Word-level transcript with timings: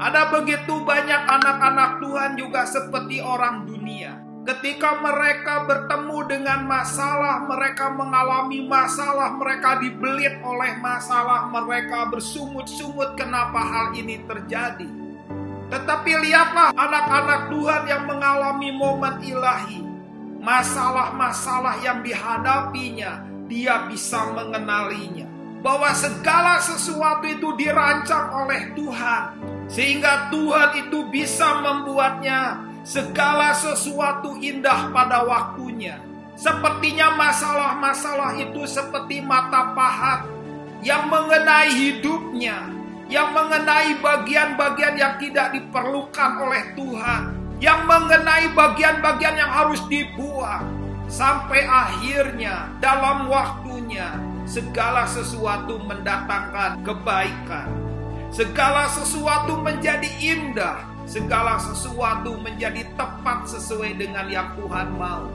Ada 0.00 0.32
begitu 0.32 0.80
banyak 0.80 1.28
anak-anak 1.28 2.00
Tuhan 2.00 2.32
juga 2.40 2.64
seperti 2.64 3.20
orang 3.20 3.68
dunia. 3.68 4.16
Ketika 4.48 4.96
mereka 4.96 5.68
bertemu 5.68 6.18
dengan 6.24 6.64
masalah, 6.64 7.44
mereka 7.44 7.92
mengalami 7.92 8.64
masalah, 8.64 9.36
mereka 9.36 9.76
dibelit 9.76 10.40
oleh 10.40 10.80
masalah, 10.80 11.52
mereka 11.52 12.08
bersungut-sungut 12.08 13.12
kenapa 13.20 13.60
hal 13.60 13.86
ini 13.92 14.24
terjadi. 14.24 14.88
Tetapi 15.68 16.12
lihatlah 16.24 16.72
anak-anak 16.72 17.52
Tuhan 17.52 17.82
yang 17.84 18.08
mengalami 18.08 18.72
momen 18.72 19.20
ilahi. 19.20 19.84
Masalah-masalah 20.40 21.76
yang 21.84 22.00
dihadapinya, 22.00 23.20
dia 23.44 23.84
bisa 23.84 24.32
mengenalinya. 24.32 25.39
Bahwa 25.60 25.92
segala 25.92 26.56
sesuatu 26.60 27.28
itu 27.28 27.52
dirancang 27.60 28.32
oleh 28.32 28.72
Tuhan. 28.72 29.22
Sehingga 29.70 30.32
Tuhan 30.32 30.88
itu 30.88 31.06
bisa 31.12 31.60
membuatnya 31.62 32.64
segala 32.82 33.52
sesuatu 33.52 34.40
indah 34.40 34.90
pada 34.90 35.22
waktunya. 35.22 36.00
Sepertinya 36.34 37.12
masalah-masalah 37.20 38.40
itu 38.40 38.64
seperti 38.64 39.20
mata 39.20 39.76
pahat 39.76 40.24
yang 40.80 41.12
mengenai 41.12 41.68
hidupnya, 41.68 42.64
yang 43.12 43.36
mengenai 43.36 44.00
bagian-bagian 44.00 44.96
yang 44.96 45.14
tidak 45.20 45.52
diperlukan 45.52 46.30
oleh 46.40 46.62
Tuhan, 46.72 47.22
yang 47.60 47.84
mengenai 47.84 48.48
bagian-bagian 48.56 49.36
yang 49.36 49.52
harus 49.52 49.84
dibuang, 49.92 50.64
sampai 51.10 51.66
akhirnya 51.66 52.70
dalam 52.78 53.26
waktunya 53.26 54.14
segala 54.46 55.04
sesuatu 55.10 55.82
mendatangkan 55.82 56.86
kebaikan. 56.86 57.68
Segala 58.30 58.86
sesuatu 58.86 59.58
menjadi 59.58 60.06
indah, 60.22 60.86
segala 61.02 61.58
sesuatu 61.58 62.38
menjadi 62.38 62.86
tepat 62.94 63.50
sesuai 63.50 63.98
dengan 63.98 64.30
yang 64.30 64.54
Tuhan 64.54 64.94
mau. 64.94 65.26